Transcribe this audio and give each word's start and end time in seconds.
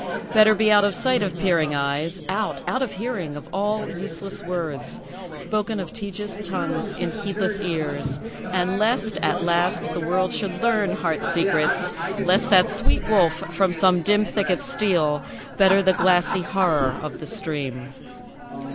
Better 0.33 0.55
be 0.55 0.71
out 0.71 0.83
of 0.83 0.95
sight 0.95 1.21
of 1.21 1.37
peering 1.37 1.75
eyes; 1.75 2.23
Out 2.27 2.67
out 2.67 2.81
of 2.81 2.91
hearing 2.91 3.35
of 3.35 3.47
all 3.53 3.87
useless 3.87 4.41
words, 4.41 4.99
Spoken 5.33 5.79
of 5.79 5.93
tedious 5.93 6.39
tongues 6.43 6.95
in 6.95 7.11
heedless 7.11 7.61
ears. 7.61 8.19
And 8.45 8.79
lest, 8.79 9.17
at 9.17 9.43
last, 9.43 9.93
the 9.93 9.99
world 9.99 10.33
should 10.33 10.59
learn 10.59 10.95
heart 10.95 11.23
secrets; 11.23 11.87
Lest 12.21 12.49
that 12.49 12.67
sweet 12.69 13.07
wolf 13.09 13.33
from 13.53 13.73
some 13.73 14.01
dim 14.01 14.25
thicket 14.25 14.57
steal; 14.57 15.23
Better 15.57 15.83
the 15.83 15.93
glassy 15.93 16.41
horror 16.41 16.95
of 17.03 17.19
the 17.19 17.27
stream. 17.27 17.93